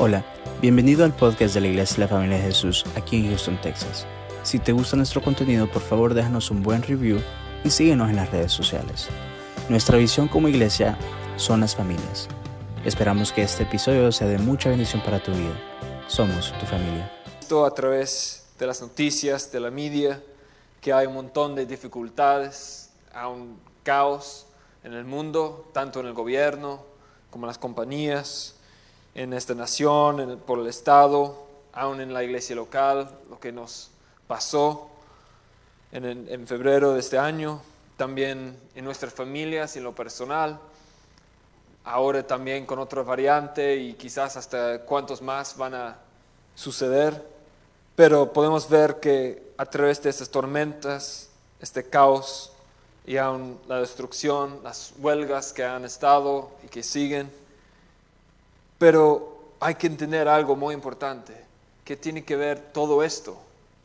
[0.00, 0.24] Hola,
[0.60, 4.06] bienvenido al podcast de la Iglesia de la Familia de Jesús aquí en Houston, Texas.
[4.44, 7.18] Si te gusta nuestro contenido, por favor déjanos un buen review
[7.64, 9.08] y síguenos en las redes sociales.
[9.68, 10.96] Nuestra visión como iglesia
[11.34, 12.28] son las familias.
[12.84, 15.58] Esperamos que este episodio sea de mucha bendición para tu vida.
[16.06, 17.10] Somos tu familia.
[17.40, 20.22] Esto a través de las noticias, de la media,
[20.80, 24.46] que hay un montón de dificultades, hay un caos
[24.84, 26.84] en el mundo, tanto en el gobierno
[27.30, 28.57] como en las compañías,
[29.18, 33.90] en esta nación, por el Estado, aún en la iglesia local, lo que nos
[34.28, 34.90] pasó
[35.90, 37.60] en, en febrero de este año,
[37.96, 40.60] también en nuestras familias y en lo personal,
[41.82, 45.98] ahora también con otra variante y quizás hasta cuántos más van a
[46.54, 47.20] suceder,
[47.96, 51.28] pero podemos ver que a través de estas tormentas,
[51.58, 52.52] este caos
[53.04, 57.32] y aún la destrucción, las huelgas que han estado y que siguen,
[58.78, 61.34] pero hay que entender algo muy importante,
[61.84, 63.36] que tiene que ver todo esto,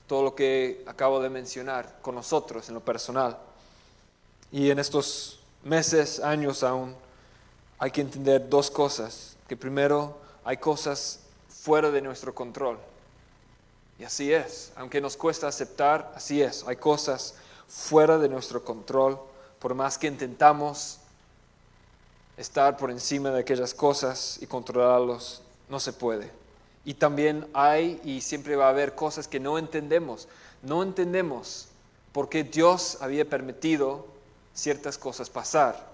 [0.07, 3.37] todo lo que acabo de mencionar, con nosotros en lo personal.
[4.51, 6.95] Y en estos meses, años aún,
[7.79, 9.35] hay que entender dos cosas.
[9.47, 12.77] Que primero, hay cosas fuera de nuestro control.
[13.97, 17.35] Y así es, aunque nos cuesta aceptar, así es, hay cosas
[17.67, 19.19] fuera de nuestro control,
[19.59, 20.99] por más que intentamos
[22.37, 26.31] estar por encima de aquellas cosas y controlarlos, no se puede.
[26.85, 30.27] Y también hay y siempre va a haber cosas que no entendemos.
[30.61, 31.67] No entendemos
[32.11, 34.05] por qué Dios había permitido
[34.53, 35.91] ciertas cosas pasar.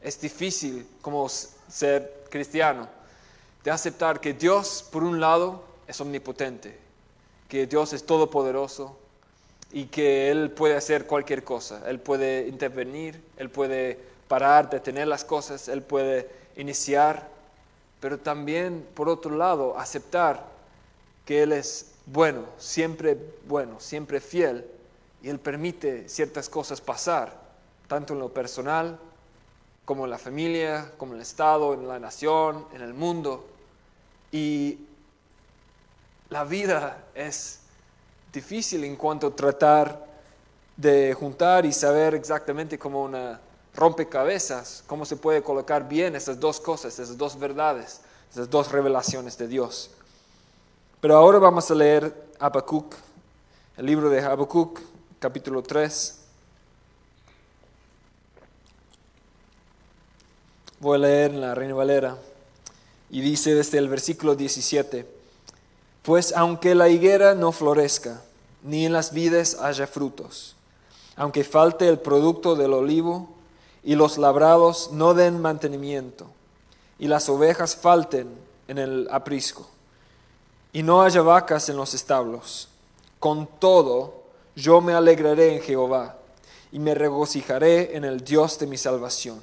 [0.00, 2.88] Es difícil como ser cristiano
[3.64, 6.78] de aceptar que Dios, por un lado, es omnipotente,
[7.48, 8.96] que Dios es todopoderoso
[9.72, 11.82] y que Él puede hacer cualquier cosa.
[11.88, 17.28] Él puede intervenir, Él puede parar, detener las cosas, Él puede iniciar,
[17.98, 20.44] pero también, por otro lado, aceptar
[21.26, 24.64] que Él es bueno, siempre bueno, siempre fiel,
[25.20, 27.40] y Él permite ciertas cosas pasar,
[27.88, 29.00] tanto en lo personal
[29.84, 33.48] como en la familia, como en el Estado, en la nación, en el mundo.
[34.30, 34.78] Y
[36.28, 37.62] la vida es
[38.32, 40.06] difícil en cuanto a tratar
[40.76, 43.40] de juntar y saber exactamente cómo una
[43.74, 48.00] rompecabezas, cómo se puede colocar bien esas dos cosas, esas dos verdades,
[48.30, 49.90] esas dos revelaciones de Dios.
[51.00, 52.94] Pero ahora vamos a leer Habacuc,
[53.76, 54.80] el libro de Habacuc,
[55.18, 56.18] capítulo 3.
[60.80, 62.16] Voy a leer en la Reina Valera
[63.10, 65.06] y dice desde el versículo 17,
[66.02, 68.22] pues aunque la higuera no florezca,
[68.62, 70.56] ni en las vides haya frutos,
[71.16, 73.39] aunque falte el producto del olivo,
[73.82, 76.26] y los labrados no den mantenimiento,
[76.98, 78.28] y las ovejas falten
[78.68, 79.68] en el aprisco,
[80.72, 82.68] y no haya vacas en los establos.
[83.18, 84.22] Con todo,
[84.54, 86.16] yo me alegraré en Jehová,
[86.72, 89.40] y me regocijaré en el Dios de mi salvación.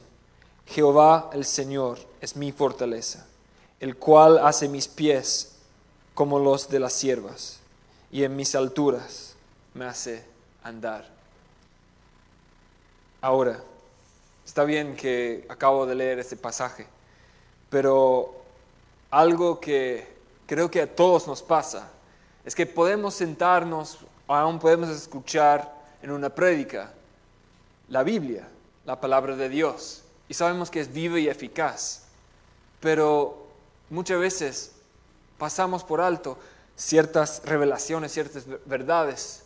[0.65, 3.25] Jehová el Señor es mi fortaleza,
[3.79, 5.53] el cual hace mis pies
[6.13, 7.59] como los de las siervas,
[8.11, 9.35] y en mis alturas
[9.73, 10.23] me hace
[10.63, 11.07] andar.
[13.21, 13.61] Ahora,
[14.47, 16.87] Está bien que acabo de leer este pasaje,
[17.69, 18.33] pero
[19.11, 20.07] algo que
[20.45, 21.91] creo que a todos nos pasa
[22.45, 25.69] es que podemos sentarnos, aún podemos escuchar
[26.01, 26.93] en una prédica
[27.89, 28.47] la Biblia,
[28.85, 32.05] la palabra de Dios, y sabemos que es viva y eficaz,
[32.79, 33.47] pero
[33.89, 34.71] muchas veces
[35.37, 36.39] pasamos por alto
[36.77, 39.43] ciertas revelaciones, ciertas verdades,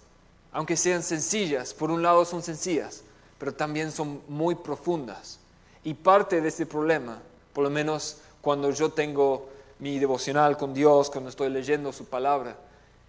[0.51, 3.03] aunque sean sencillas, por un lado son sencillas,
[3.41, 5.39] pero también son muy profundas.
[5.83, 7.17] Y parte de este problema,
[7.53, 12.55] por lo menos cuando yo tengo mi devocional con Dios, cuando estoy leyendo su palabra,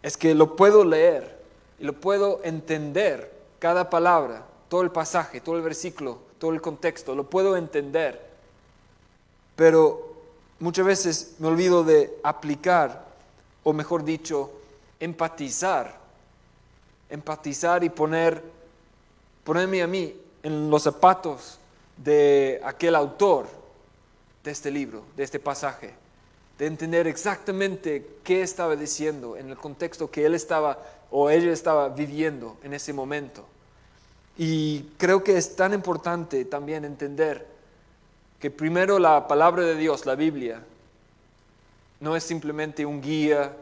[0.03, 1.39] es que lo puedo leer
[1.79, 7.15] y lo puedo entender, cada palabra, todo el pasaje, todo el versículo, todo el contexto,
[7.15, 8.19] lo puedo entender.
[9.55, 10.15] Pero
[10.61, 13.05] muchas veces me olvido de aplicar,
[13.65, 14.51] o mejor dicho,
[14.99, 15.95] empatizar,
[17.11, 18.43] empatizar y poner,
[19.45, 21.59] ponerme a mí en los zapatos
[21.97, 23.47] de aquel autor
[24.43, 25.95] de este libro, de este pasaje,
[26.59, 30.79] de entender exactamente qué estaba diciendo en el contexto que él estaba
[31.11, 33.45] o ella estaba viviendo en ese momento.
[34.37, 37.47] Y creo que es tan importante también entender
[38.41, 40.63] que primero la palabra de Dios, la Biblia,
[42.01, 43.55] no es simplemente un guía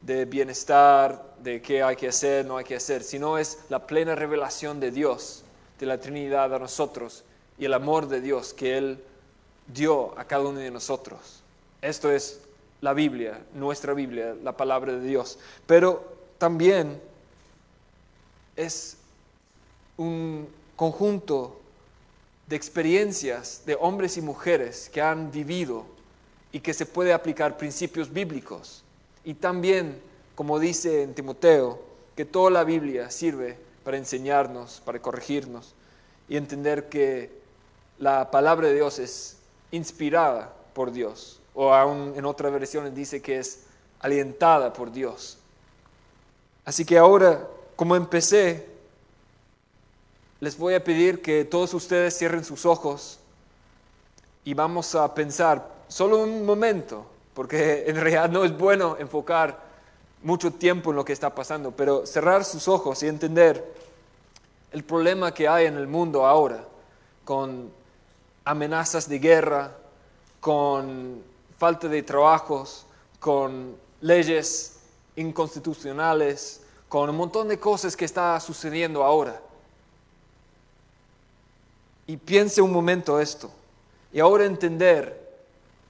[0.00, 4.14] de bienestar, de qué hay que hacer, no hay que hacer, sino es la plena
[4.14, 5.43] revelación de Dios
[5.78, 7.24] de la Trinidad a nosotros
[7.58, 9.02] y el amor de Dios que Él
[9.66, 11.42] dio a cada uno de nosotros.
[11.80, 12.40] Esto es
[12.80, 15.38] la Biblia, nuestra Biblia, la palabra de Dios.
[15.66, 16.04] Pero
[16.38, 17.00] también
[18.56, 18.96] es
[19.96, 21.60] un conjunto
[22.46, 25.86] de experiencias de hombres y mujeres que han vivido
[26.52, 28.84] y que se puede aplicar principios bíblicos.
[29.24, 30.00] Y también,
[30.34, 31.80] como dice en Timoteo,
[32.14, 35.74] que toda la Biblia sirve para enseñarnos, para corregirnos
[36.28, 37.30] y entender que
[37.98, 39.38] la palabra de Dios es
[39.70, 41.40] inspirada por Dios.
[41.54, 43.64] O aún en otras versiones dice que es
[44.00, 45.38] alientada por Dios.
[46.64, 47.46] Así que ahora,
[47.76, 48.66] como empecé,
[50.40, 53.18] les voy a pedir que todos ustedes cierren sus ojos
[54.44, 59.73] y vamos a pensar solo un momento, porque en realidad no es bueno enfocar
[60.24, 63.62] mucho tiempo en lo que está pasando, pero cerrar sus ojos y entender
[64.72, 66.64] el problema que hay en el mundo ahora,
[67.24, 67.70] con
[68.44, 69.76] amenazas de guerra,
[70.40, 71.22] con
[71.58, 72.86] falta de trabajos,
[73.20, 74.78] con leyes
[75.16, 79.40] inconstitucionales, con un montón de cosas que está sucediendo ahora.
[82.06, 83.50] Y piense un momento esto.
[84.12, 85.22] Y ahora entender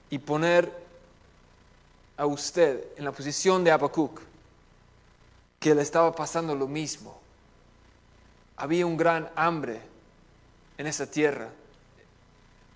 [0.09, 0.84] y poner
[2.17, 4.21] a usted en la posición de Habacuc,
[5.59, 7.19] que le estaba pasando lo mismo.
[8.57, 9.81] Había un gran hambre
[10.77, 11.49] en esa tierra.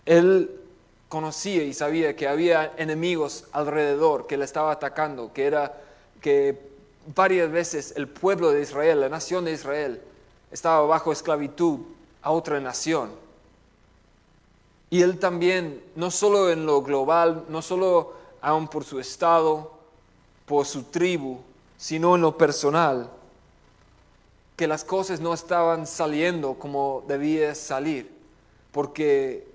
[0.06, 0.60] Él
[1.08, 5.82] conocía y sabía que había enemigos alrededor que le estaba atacando, que era
[6.22, 6.60] que
[7.16, 10.02] varias veces el pueblo de Israel, la nación de Israel,
[10.52, 11.80] estaba bajo esclavitud
[12.22, 13.12] a otra nación.
[14.90, 19.72] Y él también, no solo en lo global, no solo aún por su estado,
[20.46, 21.40] por su tribu,
[21.78, 23.10] sino en lo personal,
[24.56, 28.12] que las cosas no estaban saliendo como debía salir,
[28.72, 29.48] porque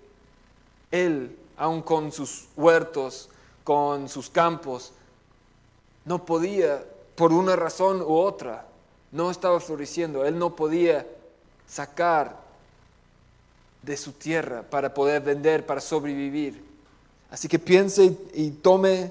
[0.90, 3.28] él, aún con sus huertos,
[3.64, 4.92] con sus campos,
[6.04, 6.82] no podía,
[7.16, 8.66] por una razón u otra,
[9.12, 11.06] no estaba floreciendo, él no podía
[11.66, 12.40] sacar
[13.82, 16.63] de su tierra para poder vender, para sobrevivir.
[17.34, 19.10] Así que piense y, tome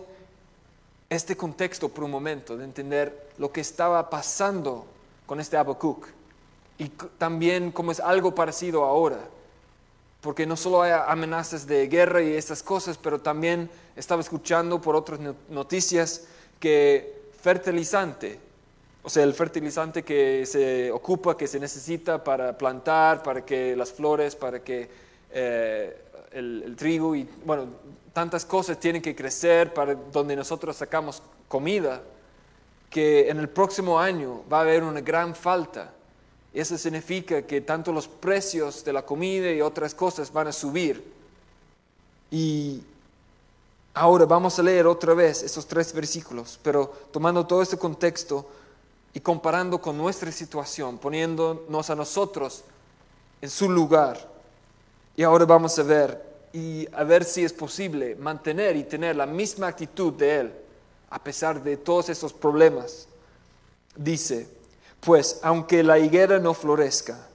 [1.10, 4.86] este contexto por un momento de entender lo que estaba pasando
[5.26, 6.08] con este Habacuc
[6.78, 6.88] y
[7.18, 9.20] también como es algo parecido ahora.
[10.22, 14.96] Porque no solo hay amenazas de guerra y estas cosas, pero también estaba escuchando por
[14.96, 16.22] otras noticias
[16.62, 18.40] que fertilizante
[19.06, 23.92] o sea, el fertilizante que se ocupa, que se necesita para plantar, para que las
[23.92, 24.90] flores, para que
[25.30, 25.98] eh,
[26.32, 27.68] el, trigo y, bueno,
[28.14, 32.02] tantas cosas tienen que crecer para donde nosotros sacamos comida,
[32.90, 35.92] que en el próximo año va a haber una gran falta.
[36.54, 41.04] Eso significa que tanto los precios de la comida y otras cosas van a subir.
[42.30, 42.82] Y
[43.96, 48.48] ahora vamos a leer otra vez esos tres versículos, pero tomando todo este contexto,
[49.14, 52.64] y comparando con nuestra situación, poniéndonos a nosotros
[53.42, 54.18] en su lugar.
[55.16, 59.26] Y ahora vamos a ver y a ver si es posible mantener y tener la
[59.26, 60.54] misma actitud de Él
[61.10, 63.08] a pesar de todos esos problemas.
[63.96, 64.48] Dice,
[65.00, 67.28] pues aunque la higuera no florezca,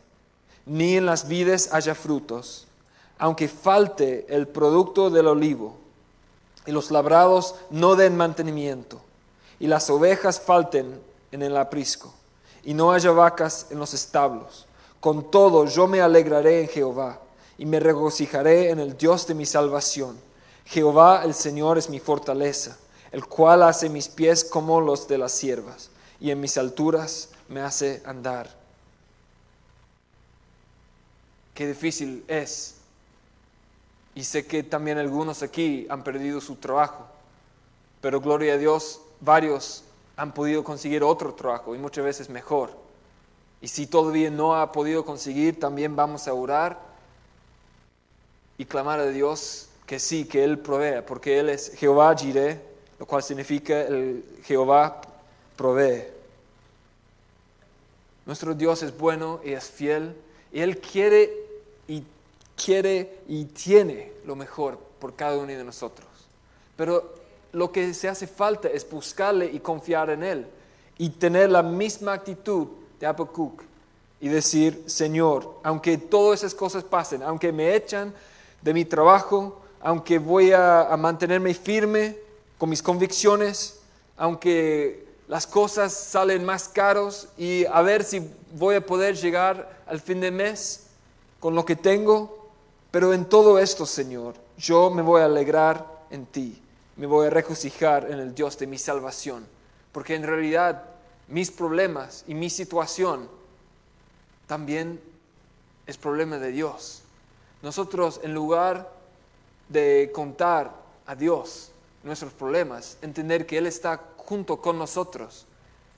[0.67, 2.67] ni en las vides haya frutos,
[3.19, 5.76] aunque falte el producto del olivo,
[6.67, 9.00] y los labrados no den mantenimiento,
[9.59, 11.00] y las ovejas falten
[11.33, 12.12] en el aprisco,
[12.64, 14.66] y no haya vacas en los establos.
[15.00, 17.21] Con todo yo me alegraré en Jehová,
[17.59, 20.17] y me regocijaré en el Dios de mi salvación.
[20.65, 22.79] Jehová el Señor es mi fortaleza,
[23.11, 27.61] el cual hace mis pies como los de las siervas, y en mis alturas me
[27.61, 28.57] hace andar.
[31.55, 32.77] Qué difícil es.
[34.15, 37.07] Y sé que también algunos aquí han perdido su trabajo,
[38.00, 39.83] pero gloria a Dios, varios
[40.17, 42.71] han podido conseguir otro trabajo y muchas veces mejor.
[43.61, 46.88] Y si todavía no ha podido conseguir, también vamos a orar
[48.59, 52.61] y clamar a Dios que sí, que Él provea, porque Él es Jehová Jireh,
[52.99, 55.00] lo cual significa el Jehová
[55.57, 56.05] provee.
[58.27, 60.15] Nuestro Dios es bueno y es fiel
[60.53, 61.33] y Él quiere
[61.87, 62.03] y
[62.62, 66.07] quiere y tiene lo mejor por cada uno de nosotros.
[66.77, 67.15] Pero
[67.53, 70.47] lo que se hace falta es buscarle y confiar en Él
[70.99, 72.67] y tener la misma actitud
[73.00, 73.62] de Habacuc
[74.21, 78.12] y decir, Señor, aunque todas esas cosas pasen, aunque me echan
[78.62, 82.17] de mi trabajo, aunque voy a, mantenerme firme
[82.59, 83.81] con mis convicciones,
[84.17, 90.00] aunque las cosas salen más caros y a ver si voy a poder llegar al
[90.00, 90.87] fin de mes
[91.38, 92.49] con lo que tengo,
[92.91, 96.62] pero en todo esto, Señor, yo me voy a alegrar en ti
[96.99, 99.47] me voy a regocijar en el Dios de mi salvación.
[99.93, 100.85] Porque en realidad
[101.29, 103.29] mis problemas y mi situación
[104.47, 105.00] también
[105.87, 107.03] es problema de Dios.
[107.62, 108.91] Nosotros en lugar
[109.69, 110.73] de contar
[111.07, 111.73] a Dios
[112.03, 115.47] nuestros problemas, entender que Él está junto con nosotros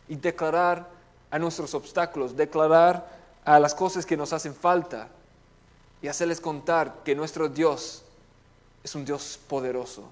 [0.09, 0.89] y declarar
[1.31, 3.09] a nuestros obstáculos, declarar
[3.45, 5.09] a las cosas que nos hacen falta
[6.03, 8.03] y hacerles contar que nuestro Dios
[8.83, 10.05] es un Dios poderoso.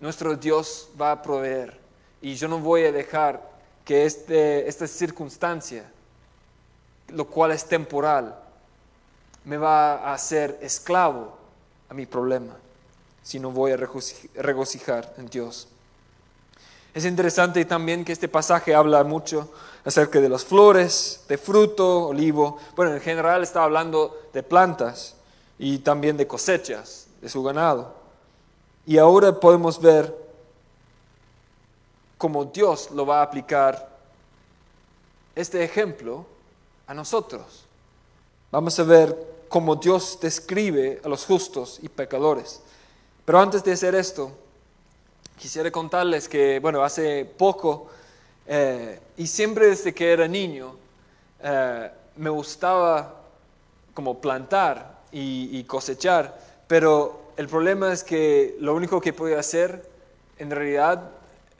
[0.00, 1.78] Nuestro Dios va a proveer
[2.22, 3.42] y yo no voy a dejar
[3.84, 5.90] que este, esta circunstancia,
[7.08, 8.36] lo cual es temporal,
[9.46, 11.32] me va a hacer esclavo
[11.88, 12.52] a mi problema,
[13.22, 15.68] sino voy a regocijar en Dios.
[16.92, 19.52] Es interesante también que este pasaje habla mucho
[19.84, 22.58] acerca de las flores, de fruto, olivo.
[22.74, 25.14] Bueno, en general está hablando de plantas
[25.58, 27.94] y también de cosechas de su ganado.
[28.84, 30.12] Y ahora podemos ver
[32.18, 33.96] cómo Dios lo va a aplicar
[35.36, 36.26] este ejemplo
[36.88, 37.64] a nosotros.
[38.50, 42.60] Vamos a ver como Dios describe a los justos y pecadores.
[43.24, 44.32] Pero antes de hacer esto,
[45.38, 47.88] quisiera contarles que, bueno, hace poco,
[48.46, 50.76] eh, y siempre desde que era niño,
[51.42, 53.22] eh, me gustaba
[53.94, 59.88] como plantar y, cosechar, pero el problema es que lo único que podía hacer,
[60.38, 61.10] en realidad,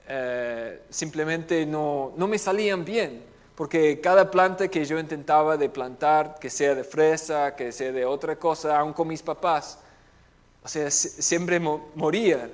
[0.07, 3.23] eh, simplemente no, no me salían bien
[3.57, 8.05] porque cada planta que yo intentaba de plantar, que sea de fresa, que sea de
[8.05, 9.79] otra cosa, aún con mis papás,
[10.63, 12.51] o sea, siempre morían.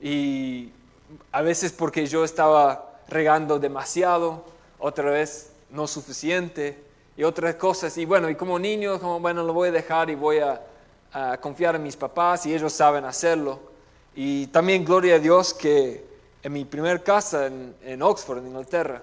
[0.00, 0.70] Y
[1.32, 4.44] a veces porque yo estaba regando demasiado,
[4.78, 6.78] otra vez no suficiente,
[7.16, 7.98] y otras cosas.
[7.98, 10.62] Y bueno, y como niño, como bueno, lo voy a dejar y voy a,
[11.40, 13.58] confiar en mis papás y ellos saben hacerlo.
[14.14, 16.04] Y también gloria a Dios que
[16.40, 19.02] en mi primer casa en Oxford, en Inglaterra,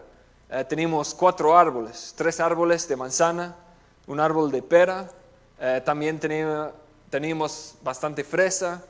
[0.56, 3.56] eh, teníamos cuatro árboles, tres árboles de manzana,
[4.06, 5.10] un árbol de pera,
[5.60, 6.20] eh, también
[7.10, 8.86] teníamos, bastante fresa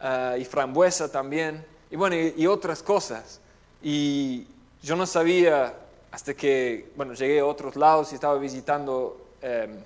[0.00, 3.40] eh, y frambuesa también, y bueno, y, otras cosas.
[3.82, 4.46] Y
[4.82, 5.74] yo no sabía
[6.10, 9.80] hasta que, bueno, llegué a otros lados y estaba visitando em,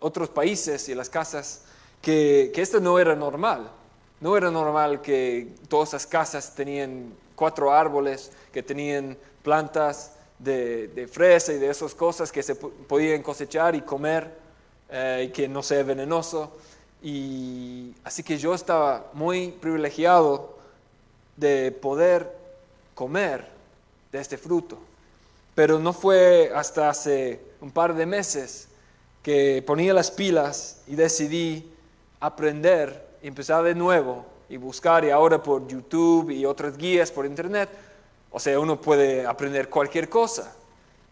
[0.00, 1.62] otros países y las casas,
[2.02, 3.70] que, que esto no era normal.
[4.20, 11.52] No era normal que todas esas casas tenían cuatro árboles, que tenían plantas de, fresa
[11.52, 14.30] y de esas cosas que se podían cosechar y comer
[14.90, 16.56] eh, y que no sea venenoso.
[17.02, 20.56] Y así que yo estaba muy privilegiado
[21.36, 22.32] de poder
[22.94, 23.46] comer
[24.10, 24.78] de este fruto.
[25.54, 28.68] Pero no fue hasta hace un par de meses
[29.22, 31.72] que ponía las pilas y decidí
[32.20, 37.68] aprender empezar de nuevo y buscar y ahora por YouTube y otras guías por internet
[38.30, 40.54] o sea, uno puede aprender cualquier cosa.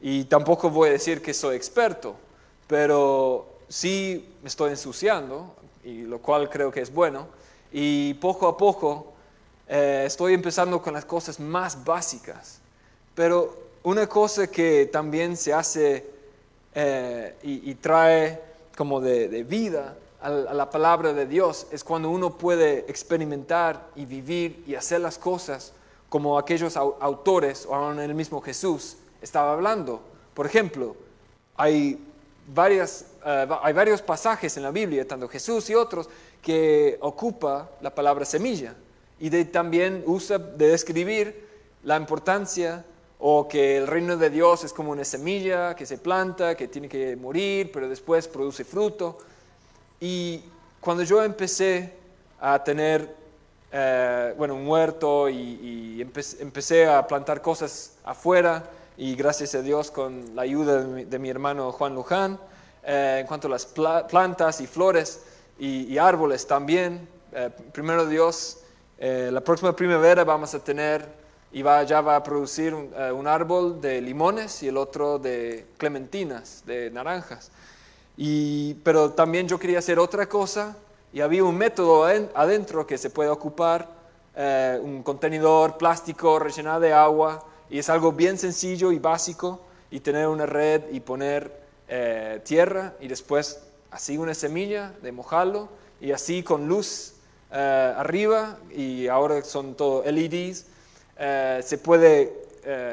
[0.00, 2.16] Y tampoco voy a decir que soy experto,
[2.66, 5.54] pero sí me estoy ensuciando,
[5.84, 7.28] y lo cual creo que es bueno.
[7.72, 9.12] Y poco a poco
[9.68, 12.60] eh, estoy empezando con las cosas más básicas.
[13.14, 16.06] Pero una cosa que también se hace
[16.74, 18.40] eh, y, trae
[18.76, 24.62] como de, vida a la palabra de Dios es cuando uno puede experimentar y vivir
[24.66, 25.72] y hacer las cosas
[26.16, 30.00] como aquellos autores, o aún el mismo Jesús, estaba hablando.
[30.32, 30.96] Por ejemplo,
[31.54, 32.02] hay,
[32.54, 36.08] varias, eh, hay varios pasajes en la Biblia, tanto Jesús y otros,
[36.40, 38.74] que ocupa la palabra semilla
[39.20, 41.48] y también usa de describir
[41.84, 42.82] la importancia
[43.18, 46.88] o que el reino de Dios es como una semilla que se planta, que tiene
[46.88, 49.18] que morir, pero después produce fruto.
[50.00, 50.40] Y
[50.80, 51.92] cuando yo empecé
[52.40, 53.25] a tener
[53.72, 58.64] eh, bueno, un huerto y, empecé, a plantar cosas afuera
[58.96, 62.38] y gracias a Dios con la ayuda de mi, hermano Juan Luján,
[62.84, 65.22] eh, en cuanto a las plantas y flores
[65.58, 67.08] y, árboles también.
[67.32, 68.58] Eh, primero Dios,
[68.98, 71.06] la próxima primavera vamos a tener
[71.52, 75.66] y va, ya va a producir un, un, árbol de limones y el otro de
[75.76, 77.50] clementinas, de naranjas.
[78.16, 80.76] Y, pero también yo quería hacer otra cosa
[81.16, 83.88] y había un método adentro que se puede ocupar,
[84.36, 90.00] eh, un contenedor plástico rellenado de agua, y es algo bien sencillo y básico, y
[90.00, 91.58] tener una red y poner
[91.88, 95.70] eh, tierra, y después así una semilla de mojarlo,
[96.02, 97.14] y así con luz
[97.50, 100.66] eh, arriba, y ahora son todo LEDs,
[101.64, 102.44] se puede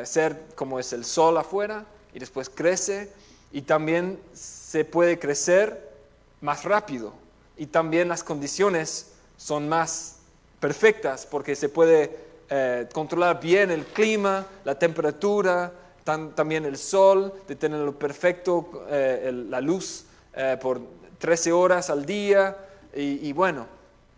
[0.06, 3.12] ser como es el sol afuera, y después crece,
[3.52, 5.92] y también se puede crecer
[6.40, 7.22] más rápido
[7.58, 10.18] y también las condiciones son más
[10.60, 12.18] perfectas porque se puede
[12.50, 15.72] eh, controlar bien el clima, la temperatura,
[16.04, 20.82] también el sol, de tenerlo perfecto, eh, la luz eh, por
[21.20, 22.58] 13 horas al día.
[22.96, 23.66] Y, y bueno,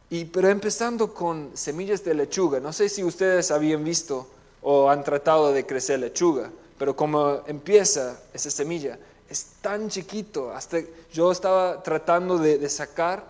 [0.09, 4.27] y, pero empezando con semillas de lechuga, no sé si ustedes habían visto
[4.61, 8.97] o han tratado de crecer lechuga, pero como empieza esa semilla,
[9.29, 10.79] es tan chiquito, hasta
[11.11, 13.23] yo estaba tratando de, sacar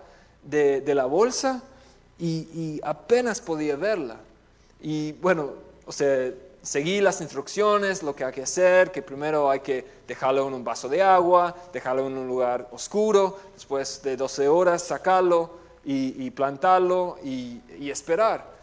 [0.44, 1.64] de, la bolsa
[2.20, 4.18] y, apenas podía verla.
[4.82, 5.54] Y bueno,
[5.86, 10.48] o sea, seguí las instrucciones, lo que hay que hacer, que primero hay que dejarlo
[10.48, 15.66] en un vaso de agua, dejarlo en un lugar oscuro, después de 12 horas sacarlo
[15.86, 18.54] y, plantarlo y, y esperar.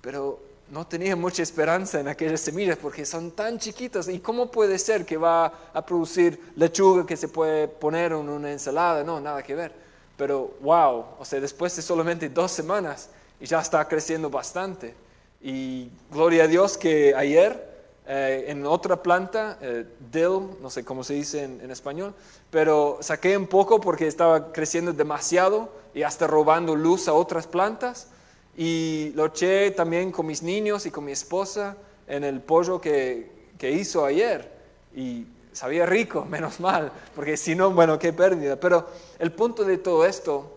[0.00, 4.08] Pero no tenía mucha esperanza en aquellas semillas porque son tan chiquitas.
[4.08, 8.50] ¿Y cómo puede ser que va a producir lechuga que se puede poner en una
[8.50, 9.04] ensalada?
[9.04, 9.72] No, nada que ver.
[10.16, 13.08] Pero wow, o sea, después de solamente dos semanas
[13.40, 14.94] y ya está creciendo bastante.
[15.42, 17.74] Y gloria a Dios que ayer
[18.06, 22.14] eh, en otra planta, eh, dill, no sé cómo se dice en, en, español,
[22.50, 28.08] pero saqué un poco porque estaba creciendo demasiado y hasta robando luz a otras plantas.
[28.56, 33.30] Y lo eché también con mis niños y con mi esposa en el pollo que,
[33.58, 34.52] que hizo ayer.
[34.94, 38.56] Y sabía rico, menos mal, porque si no, bueno, qué pérdida.
[38.56, 38.86] Pero
[39.18, 40.52] el punto de todo esto,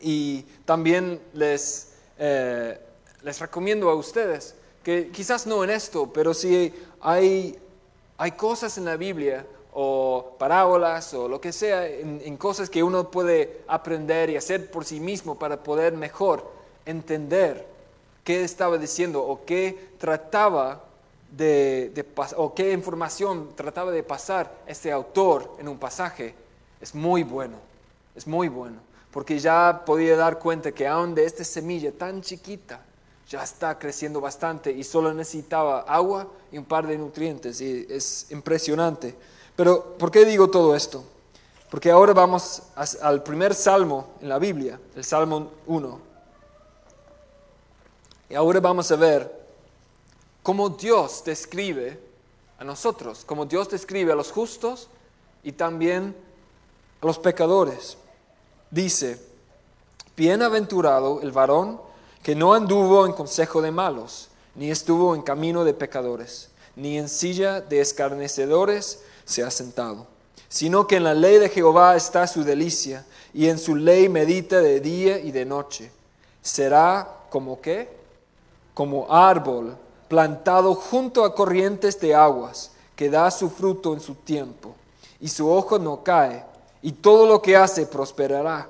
[0.00, 2.78] y también les, eh,
[3.22, 7.58] les recomiendo a ustedes, que quizás no en esto, pero si hay,
[8.18, 12.82] hay cosas en la Biblia o parábolas o lo que sea, en, en cosas que
[12.82, 17.66] uno puede aprender y hacer por sí mismo para poder mejor entender
[18.24, 20.84] qué estaba diciendo o qué trataba
[21.30, 26.34] de, de o qué información trataba de pasar este autor en un pasaje,
[26.80, 27.56] es muy bueno,
[28.14, 28.78] es muy bueno,
[29.10, 32.80] porque ya podía dar cuenta que aún de esta semilla tan chiquita,
[33.28, 38.30] ya está creciendo bastante y solo necesitaba agua y un par de nutrientes y es
[38.30, 39.14] impresionante.
[39.56, 41.04] Pero, ¿por qué digo todo esto?
[41.70, 42.62] Porque ahora vamos
[43.00, 46.13] al primer salmo en la Biblia, el Salmo 1.
[48.28, 49.44] Y ahora vamos a ver
[50.42, 51.98] cómo Dios describe
[52.58, 54.88] a nosotros, cómo Dios describe a los justos
[55.42, 56.14] y también
[57.00, 57.96] a los pecadores.
[58.70, 59.20] Dice,
[60.16, 61.80] bienaventurado el varón
[62.22, 67.08] que no anduvo en consejo de malos, ni estuvo en camino de pecadores, ni en
[67.08, 70.06] silla de escarnecedores se ha sentado,
[70.48, 74.60] sino que en la ley de Jehová está su delicia, y en su ley medita
[74.60, 75.90] de día y de noche.
[76.40, 78.03] Será como que
[78.74, 79.76] como árbol
[80.08, 84.74] plantado junto a corrientes de aguas, que da su fruto en su tiempo,
[85.20, 86.44] y su ojo no cae,
[86.82, 88.68] y todo lo que hace prosperará.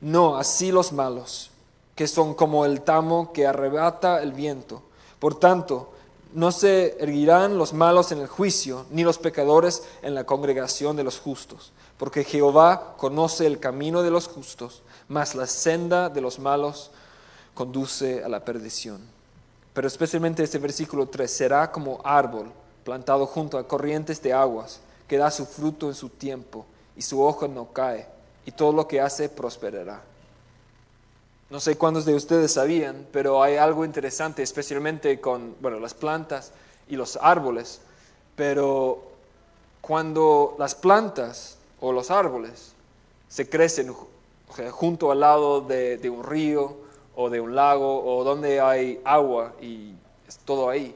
[0.00, 1.50] No, así los malos,
[1.94, 4.82] que son como el tamo que arrebata el viento.
[5.18, 5.92] Por tanto,
[6.32, 11.04] no se erguirán los malos en el juicio, ni los pecadores en la congregación de
[11.04, 16.38] los justos, porque Jehová conoce el camino de los justos, mas la senda de los
[16.38, 16.90] malos
[17.54, 19.13] conduce a la perdición
[19.74, 22.50] pero especialmente este versículo 3, será como árbol
[22.84, 26.64] plantado junto a corrientes de aguas, que da su fruto en su tiempo,
[26.96, 28.06] y su hoja no cae,
[28.46, 30.00] y todo lo que hace prosperará.
[31.50, 36.52] No sé cuántos de ustedes sabían, pero hay algo interesante, especialmente con bueno, las plantas
[36.88, 37.80] y los árboles,
[38.36, 39.02] pero
[39.80, 42.72] cuando las plantas o los árboles
[43.28, 43.94] se crecen
[44.70, 46.83] junto al lado de, de un río,
[47.16, 49.94] o de un lago o donde hay agua y
[50.26, 50.94] es todo ahí.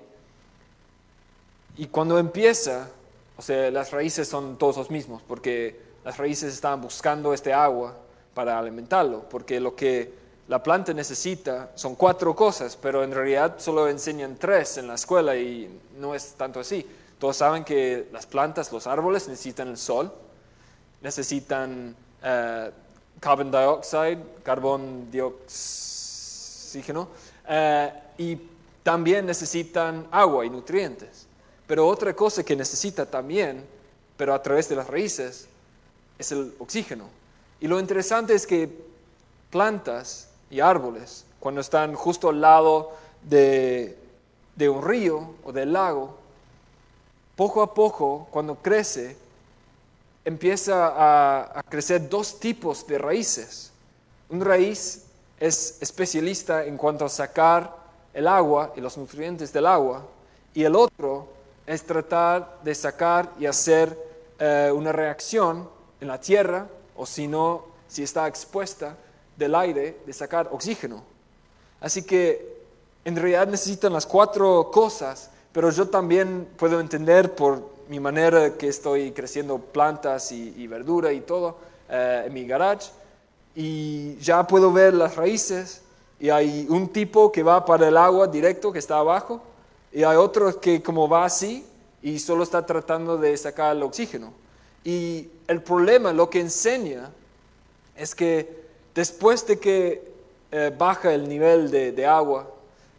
[1.77, 2.89] Y cuando empieza,
[3.37, 7.95] o sea, las raíces son todos los mismos, porque las raíces están buscando este agua
[8.35, 10.13] para alimentarlo, porque lo que
[10.49, 15.37] la planta necesita son cuatro cosas, pero en realidad solo enseñan tres en la escuela
[15.37, 16.85] y no es tanto así.
[17.19, 20.13] Todos saben que las plantas, los árboles necesitan el sol,
[21.01, 22.71] necesitan uh,
[23.21, 25.88] carbon dioxide, carbón dioxide
[26.69, 27.09] oxígeno,
[27.49, 28.39] eh, y
[28.83, 31.27] también necesitan agua y nutrientes.
[31.67, 33.65] Pero otra cosa que necesita también,
[34.17, 35.49] pero a través de las raíces,
[36.19, 37.05] es el oxígeno.
[37.61, 38.71] Y lo interesante es que
[39.51, 43.97] plantas y árboles, cuando están justo al lado de,
[44.61, 46.17] un río o del lago,
[47.37, 49.17] poco a poco, cuando crece,
[50.25, 53.71] empieza a, a crecer dos tipos de raíces.
[54.31, 55.08] Una raíz
[55.41, 57.77] es especialista en cuanto a sacar
[58.13, 60.07] el agua y los nutrientes del agua,
[60.55, 61.29] y el otro
[61.67, 63.97] es tratar de sacar y hacer
[64.39, 65.69] eh, una reacción
[66.01, 68.97] en la tierra, o si no, si está expuesta
[69.37, 71.03] del aire, de sacar oxígeno.
[71.81, 72.59] Así que
[73.05, 78.69] en realidad necesitan las cuatro cosas, pero yo también puedo entender por mi manera que
[78.69, 81.57] estoy creciendo plantas y, verdura y todo
[81.89, 82.91] eh, en mi garage,
[83.61, 85.83] y ya puedo ver las raíces,
[86.21, 89.43] y hay un tipo que va para el agua directo que está abajo,
[89.93, 91.67] y hay otro que como va así
[92.01, 94.33] y solo está tratando de sacar el oxígeno.
[94.85, 97.11] Y el problema, lo que enseña,
[97.97, 98.63] es que
[98.95, 100.09] después de que
[100.53, 102.49] eh, baja el nivel de, agua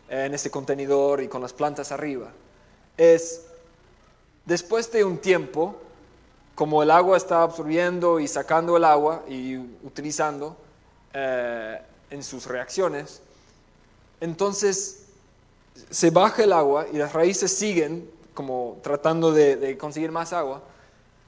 [0.09, 2.33] en ese contenedor y con las plantas arriba,
[2.97, 3.45] es
[4.43, 5.77] después de un tiempo,
[6.59, 10.57] como el agua está absorbiendo y sacando el agua y utilizando
[11.13, 13.21] eh, en sus reacciones,
[14.19, 15.05] entonces
[15.89, 20.61] se baja el agua y las raíces siguen como tratando de, conseguir más agua,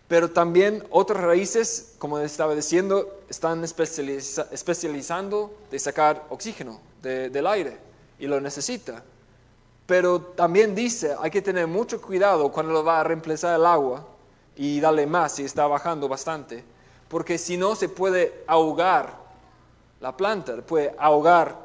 [0.10, 7.78] pero también otras raíces, como estaba diciendo, están especializando de sacar oxígeno del aire
[8.20, 9.02] y lo necesita.
[9.86, 14.06] Pero también dice, hay que tener mucho cuidado cuando lo va a reemplazar el agua
[14.62, 16.63] y darle más si está bajando bastante,
[17.08, 19.17] porque si no se puede ahogar
[20.00, 21.56] la planta, puede ahogar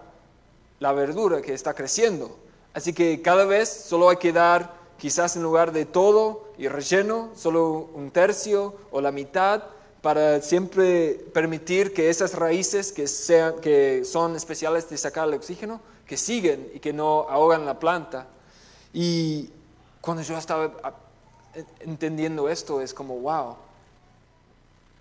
[0.80, 2.38] la verdura que está creciendo.
[2.72, 7.32] Así que cada vez solo hay que dar quizás en lugar de todo y relleno,
[7.36, 9.64] solo un tercio o la mitad,
[10.00, 15.82] para siempre permitir que esas raíces que, sean, que son especiales de sacar el oxígeno,
[16.06, 18.26] que siguen y que no ahogan la planta.
[18.94, 19.50] Y
[20.00, 20.72] cuando yo estaba
[21.80, 23.56] entendiendo esto, es como, wow,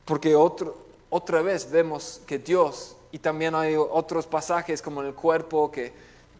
[0.05, 0.75] porque otro,
[1.09, 5.93] otra vez vemos que Dios, y también hay otros pasajes como en el cuerpo, que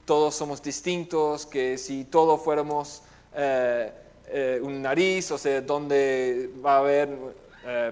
[0.05, 3.01] todos somos distintos, que si todos fuéramos
[3.33, 3.91] eh,
[4.27, 7.09] eh, un nariz, o sea, donde va a haber,
[7.65, 7.91] eh,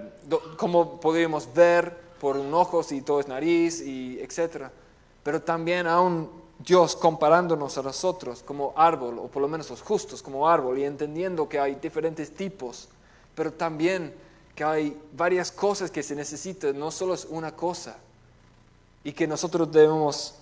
[0.57, 4.71] cómo podríamos ver por un ojo si todo es nariz, y etcétera.
[5.23, 10.22] Pero también aún Dios comparándonos a nosotros como árbol, o por lo menos los justos
[10.22, 12.89] como árbol, y entendiendo que hay diferentes tipos,
[13.36, 14.13] pero también
[14.56, 17.98] que hay varias cosas que se necesitan, no solo es una cosa,
[19.04, 20.36] y que nosotros debemos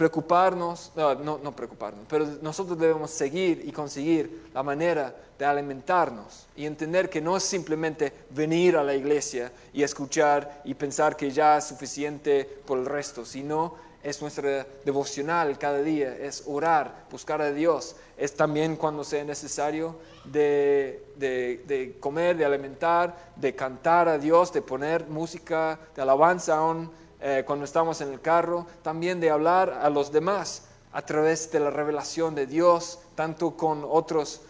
[0.00, 6.64] preocuparnos, no, no, preocuparnos, pero nosotros debemos seguir y conseguir la manera de alimentarnos y
[6.64, 11.58] entender que no es simplemente venir a la iglesia y escuchar y pensar que ya
[11.58, 17.52] es suficiente por el resto, sino es nuestra devocional cada día, es orar, buscar a
[17.52, 24.16] Dios, es también cuando sea necesario de, de, de comer, de alimentar, de cantar a
[24.16, 29.30] Dios, de poner música de alabanza aún eh, cuando estamos en el carro, también de
[29.30, 34.40] hablar a los demás a través de la revelación de Dios, tanto con otros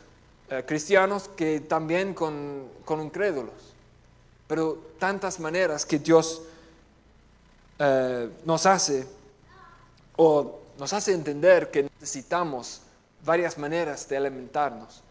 [0.48, 3.74] eh, cristianos que también con, con, incrédulos.
[4.46, 6.42] Pero tantas maneras que Dios
[7.78, 9.06] eh, nos hace
[10.16, 12.83] o nos hace entender que necesitamos
[13.24, 15.02] varias maneras de alimentarnos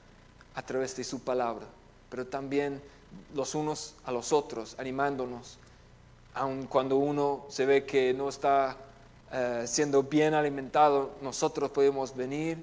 [0.56, 1.68] a través de su palabra,
[2.10, 2.82] pero también
[3.36, 5.59] los unos a los otros, animándonos
[6.40, 8.78] aun cuando uno se ve que no está
[9.32, 12.58] eh, siendo bien alimentado, nosotros podemos venir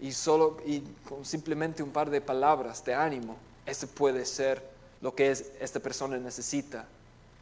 [0.00, 3.36] y solo y con simplemente un par de palabras de ánimo,
[3.66, 4.62] eso puede ser
[5.02, 6.86] lo que esta persona necesita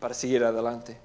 [0.01, 0.99] para seguir adelante.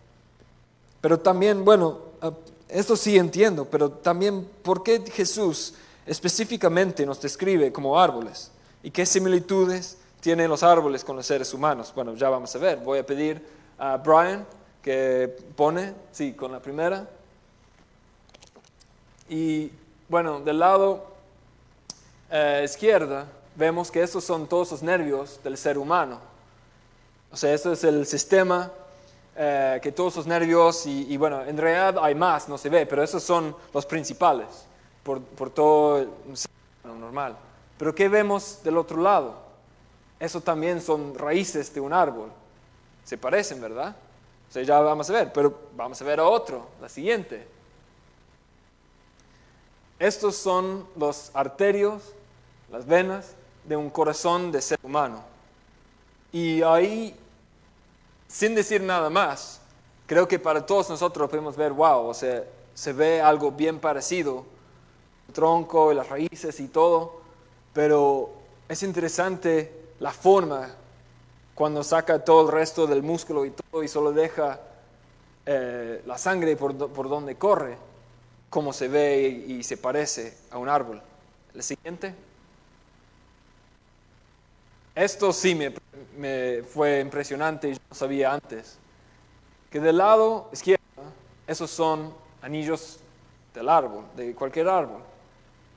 [1.00, 2.32] Pero también, bueno, eh,
[2.70, 5.76] esto sí entiendo, pero también, ¿por qué Jesús
[6.08, 8.50] específicamente nos describe como árboles?
[8.82, 11.94] ¿Y qué similitudes tienen los árboles con los seres humanos?
[11.96, 12.80] Bueno, ya vamos a ver.
[12.80, 13.46] Voy a pedir
[13.78, 14.46] a Brian
[14.82, 17.08] que pone, sí, con la primera.
[19.30, 19.72] Y
[20.10, 21.06] bueno, del lado
[22.30, 26.20] eh, izquierda vemos que estos son todos los nervios del ser humano.
[27.32, 28.72] O sea, este es el sistema
[29.36, 33.04] eh, que todos los nervios, y, bueno, en realidad hay más, no se ve, pero
[33.04, 34.48] esos son los principales
[35.04, 36.10] por, por todo el
[36.84, 37.38] normal.
[37.78, 39.36] Pero ¿qué vemos del otro lado?
[40.20, 42.30] Eso también son raíces de un árbol.
[43.06, 43.96] Se parecen, ¿verdad?
[44.52, 47.48] O sea, ya vamos a ver, pero vamos a ver a otro, la siguiente.
[49.98, 52.04] Estos son los arterios,
[52.70, 53.34] las venas
[53.64, 55.24] de un corazón de ser humano.
[56.34, 57.16] Y ahí,
[58.28, 59.62] sin decir nada más,
[60.06, 64.44] creo que para todos nosotros podemos ver, wow, o sea, se ve algo bien parecido,
[65.30, 67.22] el tronco y las raíces y todo,
[67.72, 68.32] pero
[68.68, 70.76] es interesante la forma
[71.62, 74.60] cuando saca todo el resto del músculo y todo y solo deja
[75.46, 77.78] eh, la sangre por, donde corre,
[78.50, 81.00] como se ve y, se parece a un árbol.
[81.54, 82.16] El siguiente.
[84.96, 85.72] Esto sí me,
[86.18, 88.80] me, fue impresionante y yo no sabía antes.
[89.70, 90.82] Que del lado izquierdo,
[91.46, 92.98] esos son anillos
[93.54, 95.04] del árbol, de cualquier árbol.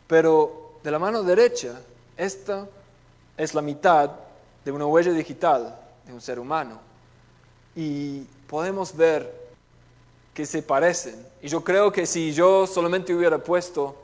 [0.06, 1.78] Pero de la mano derecha,
[2.16, 2.66] esta
[3.36, 4.23] es la mitad
[4.64, 6.80] de una huella digital de un ser humano.
[7.74, 9.44] Y podemos ver
[10.32, 11.24] que se parecen.
[11.42, 13.96] Y yo creo que si yo solamente hubiera puesto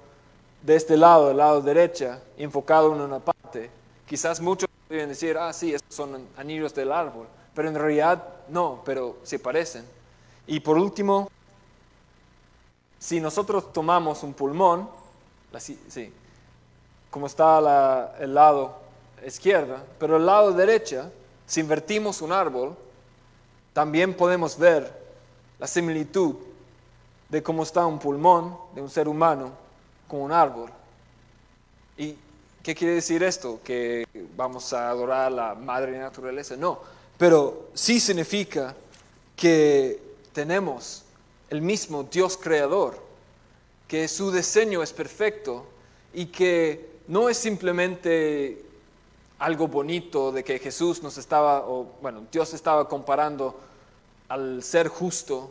[0.63, 3.71] de este lado, del lado derecha, enfocado en una parte,
[4.07, 7.27] quizás muchos podrían decir, ah, sí, estos son anillos del árbol.
[7.55, 9.85] Pero en realidad no, pero se parecen.
[10.47, 11.31] Y por último,
[12.99, 14.89] si nosotros tomamos un pulmón,
[15.59, 16.13] sí,
[17.11, 18.80] como está el lado
[19.27, 21.11] izquierda, pero el lado derecha,
[21.47, 22.77] si invertimos un árbol,
[23.73, 24.93] también podemos ver
[25.59, 26.37] la similitud
[27.29, 29.53] de cómo está un pulmón de un ser humano
[30.09, 30.71] con un árbol.
[31.97, 32.17] ¿Y
[32.63, 33.61] qué quiere decir esto?
[33.63, 34.07] ¿Que
[34.37, 36.57] vamos a adorar a la madre naturaleza?
[36.57, 36.81] No,
[37.17, 38.75] pero sí significa
[39.37, 40.03] que
[40.33, 41.05] tenemos
[41.49, 42.99] el mismo Dios creador,
[43.87, 45.67] que su diseño es perfecto
[46.13, 48.70] y que no es simplemente
[49.41, 53.59] algo bonito de que Jesús nos estaba, o bueno, Dios estaba comparando
[54.29, 55.51] al ser justo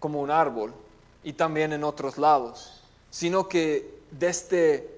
[0.00, 0.74] como un árbol
[1.22, 4.90] y también en otros lados, sino que desde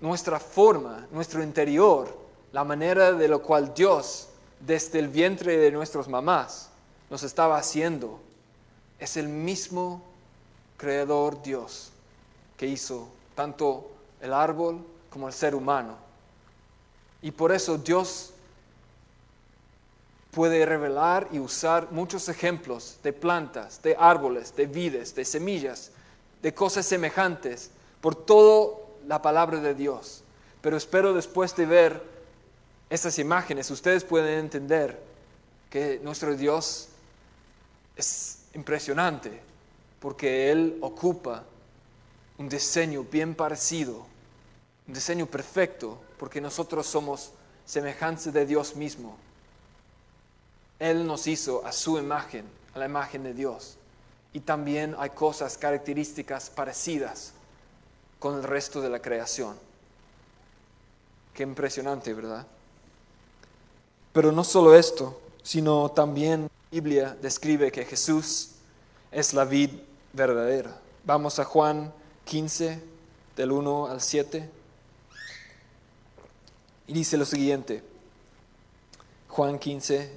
[0.00, 2.16] nuestra forma, nuestro interior,
[2.52, 4.28] la manera de lo cual Dios,
[4.60, 6.70] desde el vientre de nuestras mamás,
[7.10, 8.20] nos estaba haciendo,
[9.00, 10.02] es el mismo
[10.76, 11.90] creador Dios
[12.56, 14.78] que hizo tanto el árbol
[15.10, 16.07] como el ser humano.
[17.22, 18.32] Y por eso Dios
[20.30, 25.90] puede revelar y usar muchos ejemplos de plantas, de árboles, de vides, de semillas,
[26.42, 28.76] de cosas semejantes por toda
[29.06, 30.22] la palabra de Dios.
[30.60, 32.02] Pero espero después de ver
[32.90, 35.00] esas imágenes, ustedes pueden entender
[35.70, 36.88] que nuestro Dios
[37.96, 39.40] es impresionante
[40.00, 41.44] porque Él ocupa
[42.38, 44.06] un diseño bien parecido,
[44.88, 47.30] un diseño perfecto, porque nosotros somos
[47.66, 49.16] semejantes de Dios mismo.
[50.78, 53.76] Él nos hizo a su imagen, a la imagen de Dios.
[54.32, 57.32] Y también hay cosas, características parecidas
[58.18, 59.56] con el resto de la creación.
[61.34, 62.46] Qué impresionante, ¿verdad?
[64.12, 68.52] Pero no solo esto, sino también la Biblia describe que Jesús
[69.12, 69.70] es la vid
[70.12, 70.80] verdadera.
[71.04, 71.92] Vamos a Juan
[72.24, 72.82] 15,
[73.36, 74.57] del 1 al 7.
[76.88, 77.82] Y dice lo siguiente.
[79.28, 80.10] Juan 15,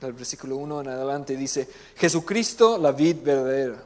[0.00, 3.82] del versículo 1 en adelante, dice, Jesucristo la vid verdadera.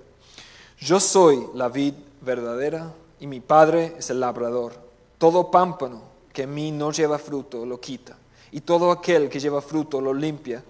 [0.81, 4.73] Yo soy la vid verdadera y mi Padre es el labrador.
[5.19, 6.03] Todo pámpano
[6.33, 8.17] que en mí no lleva fruto lo quita,
[8.53, 10.63] y todo aquel que lleva fruto lo limpia,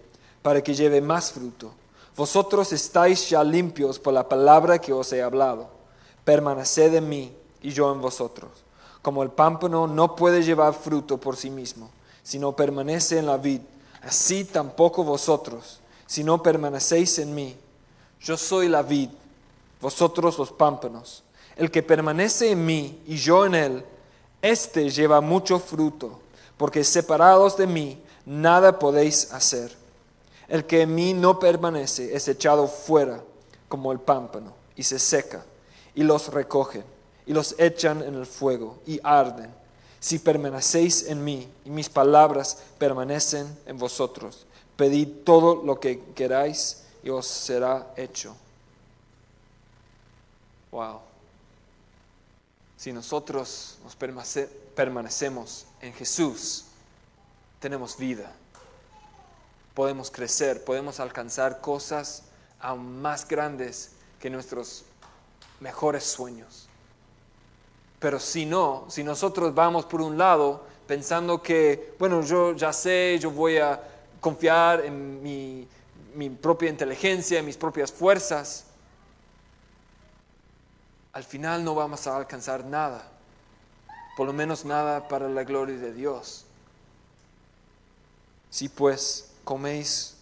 [0.43, 1.73] para que lleve más fruto.
[2.17, 5.69] Vosotros estáis ya limpios por la palabra que os he hablado.
[6.25, 7.33] Permaneced en mí
[7.63, 8.66] y yo en vosotros.
[9.07, 11.91] Como el pámpano no puede llevar fruto por sí mismo,
[12.25, 13.61] sino permanece en la vid,
[14.03, 17.57] así tampoco vosotros, si no permanecéis en mí.
[18.21, 19.11] Yo soy la vid,
[19.81, 21.23] vosotros los pámpanos.
[21.55, 23.85] El que permanece en mí y yo en él,
[24.43, 26.19] éste lleva mucho fruto,
[26.57, 29.73] porque separados de mí nada podéis hacer.
[30.49, 33.23] El que en mí no permanece es echado fuera
[33.69, 35.45] como el pámpano y se seca,
[35.95, 36.96] y los recogen
[37.27, 39.53] y los echan en el fuego y arden.
[40.01, 46.85] Si permanecéis en mí y mis palabras permanecen en vosotros, pedid todo lo que queráis
[47.03, 48.37] y os será hecho.
[50.71, 51.01] Wow.
[52.77, 53.97] Si nosotros nos
[54.75, 56.65] permanecemos en Jesús,
[57.59, 58.33] tenemos vida
[59.77, 62.23] podemos crecer, podemos alcanzar cosas
[62.59, 64.87] aún más grandes que nuestros
[65.61, 66.67] mejores sueños.
[67.99, 73.19] Pero si no, si nosotros vamos por un lado pensando que, bueno, yo ya sé,
[73.21, 73.81] yo voy a
[74.21, 75.67] confiar en mi,
[76.15, 78.65] mi propia inteligencia, en mis propias fuerzas,
[81.13, 83.09] al final no vamos a alcanzar nada,
[84.17, 86.45] por lo menos nada para la gloria de Dios.
[88.51, 90.17] Sí, pues, coméis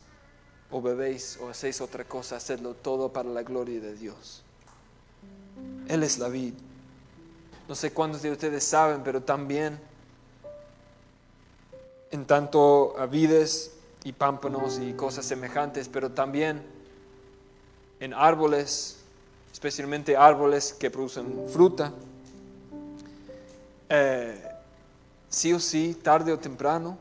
[0.70, 4.42] o bebéis o hacéis otra cosa, hacedlo todo para la gloria de Dios.
[5.88, 6.54] Él es la vid.
[7.66, 9.80] No sé cuántos de ustedes saben, pero también
[12.10, 13.72] en tanto a vides
[14.04, 16.62] y pámpanos y cosas semejantes, pero también
[18.00, 18.98] en árboles,
[19.50, 21.90] especialmente árboles que producen fruta.
[23.88, 24.42] Eh,
[25.30, 26.98] sí o sí, tarde o temprano,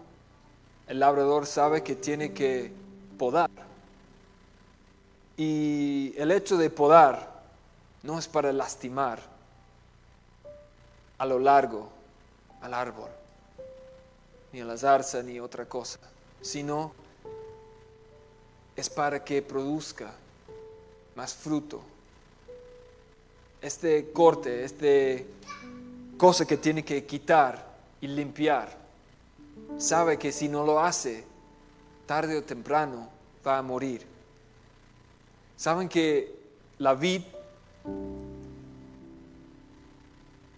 [0.87, 2.71] el labrador sabe que tiene que
[3.17, 3.49] podar.
[5.35, 7.43] Y el hecho de podar
[8.01, 9.32] no es para lastimar
[11.23, 11.87] a lo largo
[12.59, 13.09] al árbol,
[14.51, 15.97] ni a la zarza, ni otra cosa,
[16.41, 16.91] sino
[18.75, 20.11] es para que produzca
[21.15, 21.81] más fruto.
[23.61, 25.27] Este corte, este
[26.17, 28.75] cosa que tiene que quitar y limpiar,
[29.77, 31.23] sabe que si no lo hace,
[32.05, 33.07] tarde o temprano
[33.47, 34.05] va a morir.
[35.55, 36.35] Saben que
[36.79, 37.21] la vid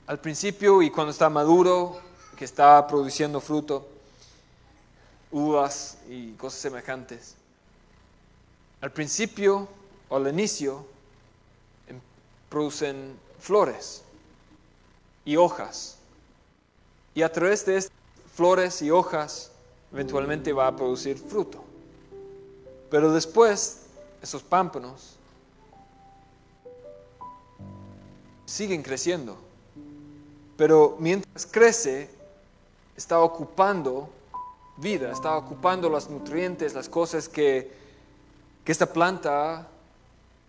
[0.07, 1.99] al principio y cuando está maduro,
[2.37, 3.87] que está produciendo fruto,
[5.31, 7.35] uvas y cosas semejantes,
[8.81, 9.67] al principio
[10.09, 10.85] o al inicio
[11.87, 11.99] em,
[12.49, 14.03] producen flores
[15.23, 15.97] y hojas.
[17.15, 17.93] Y a través de estas
[18.33, 19.51] flores y hojas
[19.91, 21.63] eventualmente va a producir fruto.
[22.91, 23.81] Pero después,
[24.21, 25.15] esos pámpanos
[28.45, 29.44] siguen creciendo.
[30.57, 32.09] Pero mientras crece,
[32.95, 34.09] está ocupando
[34.77, 37.71] vida, está ocupando los nutrientes, las cosas que,
[38.63, 39.67] que esta planta ha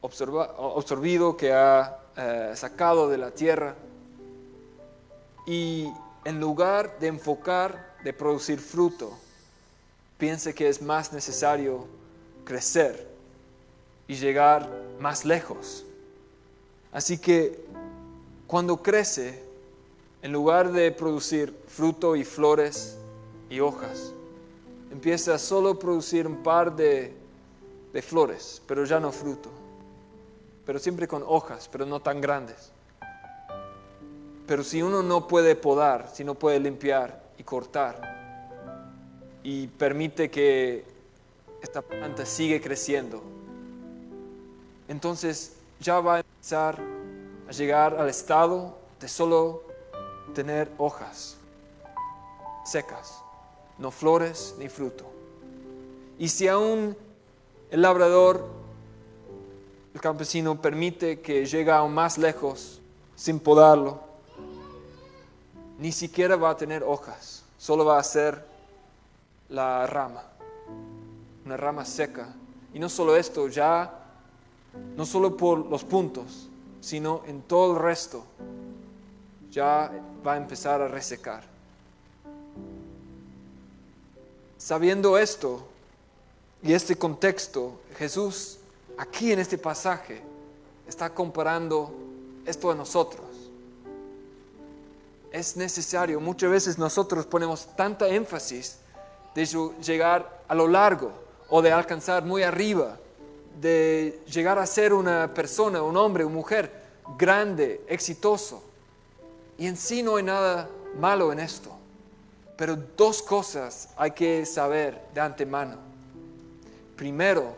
[0.02, 3.74] absorbido, que ha eh, sacado de la tierra.
[5.46, 5.92] Y
[6.24, 9.12] en lugar de enfocar, de producir fruto,
[10.18, 11.86] piensa que es más necesario
[12.44, 13.06] crecer
[14.08, 15.84] y llegar más lejos.
[16.92, 17.64] Así que
[18.46, 19.45] cuando crece,
[20.26, 22.98] en lugar de producir fruto y flores
[23.48, 24.12] y hojas,
[24.90, 27.14] empieza a solo producir un par de,
[28.02, 29.48] flores, pero ya no fruto,
[30.64, 32.72] pero siempre con hojas, pero no tan grandes.
[34.48, 38.02] Pero si uno no puede podar, si no puede limpiar y cortar,
[39.44, 40.84] y permite que
[41.62, 43.22] esta planta siga creciendo,
[44.88, 46.80] entonces ya va a empezar
[47.48, 49.65] a llegar al estado de solo
[50.34, 51.36] tener hojas
[52.64, 53.22] secas,
[53.78, 55.04] no flores ni fruto.
[56.18, 56.96] Y si aún
[57.70, 58.46] el labrador,
[59.94, 62.80] el campesino permite que llegue aún más lejos
[63.14, 64.00] sin podarlo,
[65.78, 68.44] ni siquiera va a tener hojas, solo va a ser
[69.48, 70.22] la rama,
[71.44, 72.34] una rama seca.
[72.72, 74.06] Y no solo esto, ya,
[74.96, 76.48] no solo por los puntos,
[76.80, 78.24] sino en todo el resto,
[79.56, 79.90] ya
[80.24, 81.42] va a empezar a resecar.
[84.58, 85.66] Sabiendo esto
[86.62, 88.58] y este contexto, Jesús
[88.98, 90.20] aquí en este pasaje
[90.86, 91.90] está comparando
[92.44, 93.24] esto a nosotros.
[95.32, 98.76] Es necesario, muchas veces nosotros ponemos tanta énfasis
[99.34, 99.46] de
[99.82, 101.12] llegar a lo largo
[101.48, 102.98] o de alcanzar muy arriba,
[103.58, 106.70] de llegar a ser una persona, un hombre, una mujer
[107.16, 108.65] grande, exitoso.
[109.58, 111.70] Y en sí no hay nada malo en esto.
[112.56, 115.76] Pero dos cosas hay que saber de antemano.
[116.96, 117.54] Primero,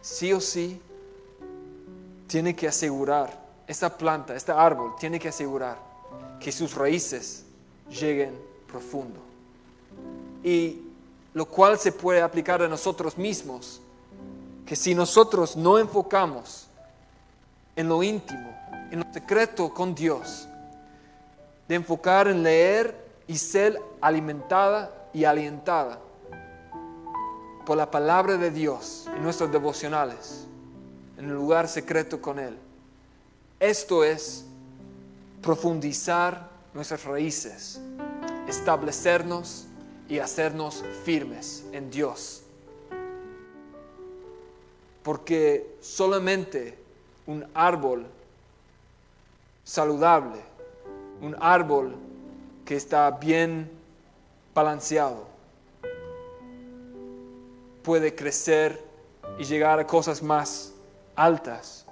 [0.00, 0.80] sí o sí,
[2.26, 5.78] tiene que asegurar, esta planta, este árbol, tiene que asegurar
[6.40, 7.44] que sus raíces
[7.90, 9.20] lleguen profundo.
[10.42, 10.82] Y
[11.32, 13.80] lo cual se puede aplicar a nosotros mismos,
[14.66, 16.66] que si nosotros no enfocamos
[17.76, 18.54] en lo íntimo,
[18.90, 20.48] en lo secreto con Dios,
[21.68, 25.98] de enfocar en leer y ser alimentada y alientada
[27.64, 30.46] por la palabra de Dios en nuestros devocionales,
[31.16, 32.58] en el lugar secreto con Él.
[33.58, 34.44] Esto es
[35.40, 37.80] profundizar nuestras raíces,
[38.46, 39.66] establecernos
[40.08, 42.42] y hacernos firmes en Dios.
[45.02, 46.78] Porque solamente
[47.26, 48.06] un árbol
[49.62, 50.40] saludable
[51.20, 51.96] un árbol
[52.64, 53.70] que está bien
[54.54, 55.26] balanceado
[57.82, 58.82] puede crecer
[59.38, 60.72] y llegar a cosas más
[61.14, 61.84] altas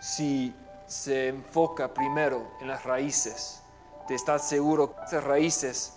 [0.00, 0.54] si
[0.86, 3.62] se enfoca primero en las raíces,
[4.08, 5.94] de estar seguro que esas raíces,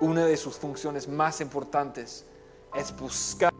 [0.00, 2.24] una de sus funciones más importantes
[2.74, 3.52] es buscar,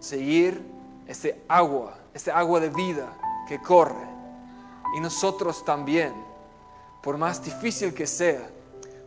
[0.00, 0.64] seguir
[1.06, 3.16] este agua, este agua de vida
[3.46, 4.14] que corre.
[4.96, 6.12] Y nosotros también
[7.04, 8.48] por más difícil que sea,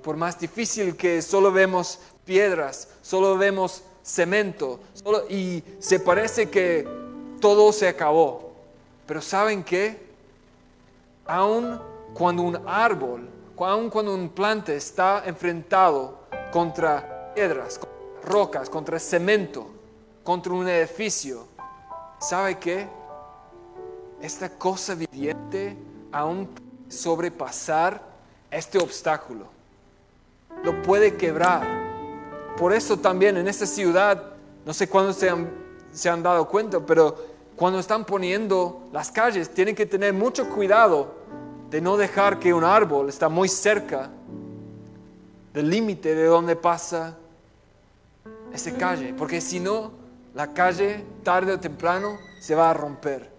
[0.04, 4.80] por más difícil que solo vemos piedras, solo vemos cemento,
[5.30, 6.88] y se parece que
[7.42, 8.54] todo se acabó.
[9.08, 10.06] Pero ¿saben qué?
[11.26, 11.82] Aun
[12.14, 13.28] cuando un árbol,
[13.58, 16.20] aun cuando un plante está enfrentado
[16.52, 17.80] contra piedras,
[18.24, 19.68] rocas, contra cemento,
[20.24, 21.48] contra un edificio,
[22.20, 22.88] ¿sabe qué?
[24.22, 25.78] esta cosa viviente
[26.12, 26.50] aún
[26.90, 28.02] sobrepasar
[28.52, 29.46] este obstáculo.
[30.64, 31.66] Lo puede quebrar.
[32.58, 34.24] Por eso también en esta ciudad,
[34.66, 35.50] no sé cuándo se han,
[35.92, 37.16] se han dado cuenta, pero
[37.56, 41.16] cuando están poniendo las calles, tienen que tener mucho cuidado
[41.70, 44.10] de no dejar que un árbol está muy cerca
[45.54, 47.18] del límite de donde pasa
[48.54, 49.92] esa calle, porque si no,
[50.34, 53.30] la calle tarde o temprano se va a romper.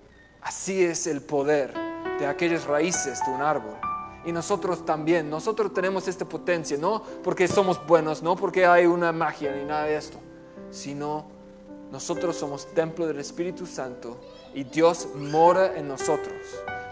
[0.42, 1.87] Así es el poder
[2.18, 3.74] de aquellas raíces de un árbol.
[4.24, 9.12] Y nosotros también, nosotros tenemos esta potencia, no porque somos buenos, no porque hay una
[9.12, 10.18] magia ni nada de esto,
[10.70, 11.26] sino
[11.90, 14.18] nosotros somos templo del Espíritu Santo
[14.52, 16.36] y Dios mora en nosotros.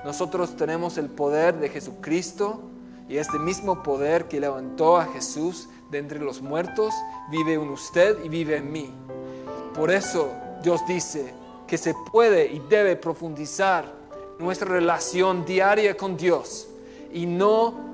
[0.04, 2.62] Nosotros tenemos el poder de Jesucristo
[3.08, 6.94] y este mismo poder que levantó a Jesús de entre los muertos
[7.30, 8.94] vive en usted y vive en mí.
[9.74, 11.34] Por eso Dios dice
[11.66, 13.92] que se puede y debe profundizar
[14.38, 16.68] nuestra relación diaria con Dios
[17.12, 17.86] y no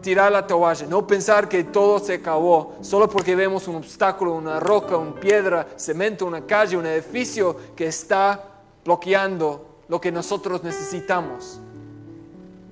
[0.00, 4.60] tirar la toalla, no pensar que todo se acabó solo porque vemos un obstáculo, una
[4.60, 8.42] roca, una piedra, cemento, una calle, un edificio que está
[8.84, 11.60] bloqueando lo que nosotros necesitamos.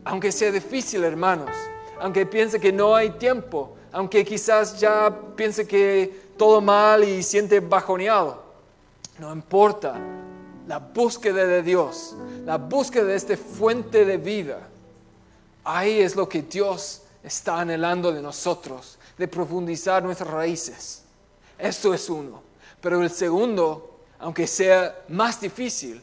[0.05, 1.51] Aunque sea difícil, hermanos,
[2.01, 7.61] aunque piense que no hay tiempo, aunque quizás ya piense que todo mal y siente
[7.61, 8.43] bajoneado,
[9.19, 9.99] no importa.
[10.67, 14.69] La búsqueda de Dios, la búsqueda de esta fuente de vida,
[15.65, 21.03] ahí es lo que Dios está anhelando de nosotros, de profundizar nuestras raíces.
[21.59, 22.43] Esto es uno.
[22.81, 26.03] Pero el segundo, aunque sea más difícil,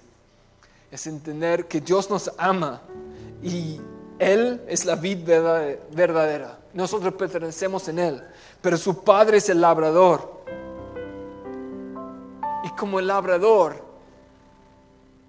[0.91, 2.81] es entender que Dios nos ama
[3.41, 3.79] y
[4.19, 6.59] Él es la vida verdadera.
[6.73, 8.23] Nosotros pertenecemos en Él,
[8.61, 10.43] pero su Padre es el labrador.
[12.63, 13.92] Y como el labrador,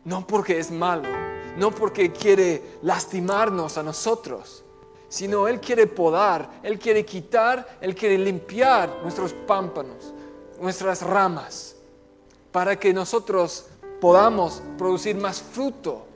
[0.04, 1.08] no porque es malo,
[1.56, 4.64] no porque quiere lastimarnos a nosotros,
[5.08, 10.12] sino Él quiere podar, Él quiere quitar, Él quiere limpiar nuestros pámpanos,
[10.60, 11.76] nuestras ramas,
[12.52, 13.66] para que nosotros
[14.00, 16.06] podamos producir más fruto.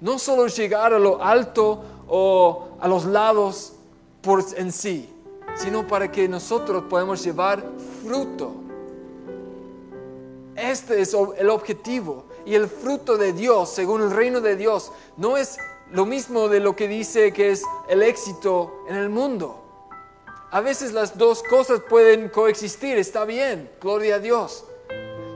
[0.00, 3.74] No solo llegar a lo alto o a los lados
[4.22, 5.08] por en sí,
[5.56, 7.62] sino para que nosotros podamos llevar
[8.02, 8.52] fruto.
[10.56, 12.24] Este es el objetivo.
[12.46, 15.58] Y el fruto de Dios, según el reino de Dios, no es
[15.92, 19.64] lo mismo de lo que dice que es el éxito en el mundo.
[20.50, 24.64] A veces las dos cosas pueden coexistir, está bien, gloria a Dios.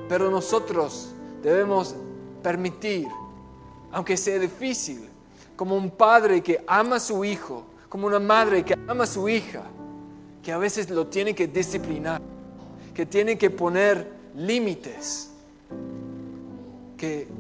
[0.09, 1.11] Pero nosotros
[1.43, 1.95] debemos
[2.43, 3.09] permitir,
[3.93, 5.09] aunque sea difícil,
[5.57, 9.29] como un padre que ama a su hijo, como una madre que ama a su
[9.29, 9.63] hija,
[10.43, 12.21] que a veces lo tiene que disciplinar,
[12.93, 15.31] que tiene que poner límites,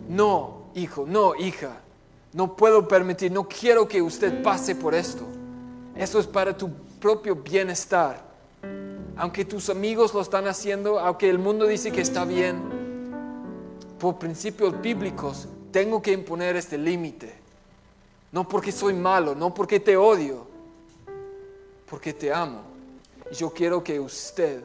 [0.09, 1.81] no, hijo, no, hija,
[2.33, 5.25] no puedo permitir, no quiero que usted pase por esto.
[5.97, 8.23] Eso es para tu propio bienestar.
[9.17, 12.61] Aunque tus amigos lo están haciendo, aunque el mundo dice que está bien,
[13.99, 17.33] por principios bíblicos tengo que imponer este límite.
[18.33, 20.47] No porque soy malo, no porque te odio,
[21.89, 22.63] porque te amo.
[23.31, 24.65] Y yo quiero que usted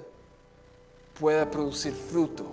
[1.20, 2.46] pueda producir fruto.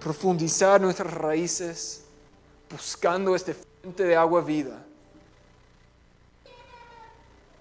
[0.00, 2.04] Profundizar nuestras raíces
[2.70, 4.84] buscando este fuente de agua vida.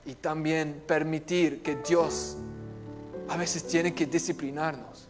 [0.05, 2.37] Y también permitir que Dios
[3.27, 5.07] a veces tiene que disciplinarnos.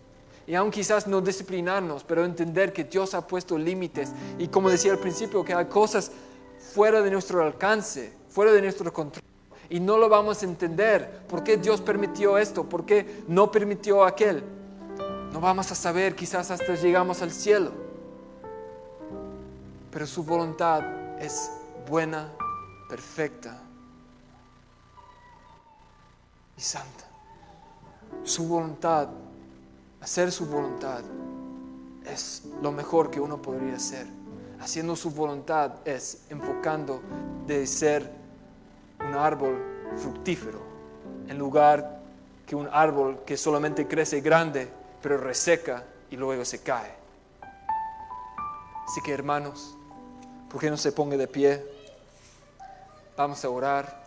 [0.47, 4.13] Y aún quizás no disciplinarnos, pero entender que Dios ha puesto límites.
[4.39, 6.11] Y como decía al principio, que hay cosas
[6.73, 9.23] fuera de nuestro alcance, fuera de nuestro control.
[9.69, 11.25] Y no lo vamos a entender.
[11.27, 12.63] ¿Por qué Dios permitió esto?
[12.63, 14.41] ¿Por qué no permitió aquel?
[15.31, 17.71] No vamos a saber quizás hasta llegamos al cielo.
[19.91, 20.81] Pero su voluntad
[21.19, 21.51] es
[21.87, 22.31] buena,
[22.89, 23.59] perfecta
[26.57, 27.05] y santa.
[28.23, 29.09] Su voluntad,
[30.01, 31.01] hacer su voluntad,
[32.05, 34.07] es lo mejor que uno podría hacer.
[34.59, 37.01] Haciendo su voluntad es enfocando
[37.45, 38.11] de ser
[39.07, 39.61] un árbol
[39.97, 40.59] fructífero
[41.27, 42.01] en lugar
[42.45, 44.69] que un árbol que solamente crece grande
[45.01, 46.91] pero reseca y luego se cae.
[48.87, 49.77] Así que hermanos,
[50.49, 51.65] ¿por qué no se ponga de pie?
[53.17, 54.06] Vamos a orar.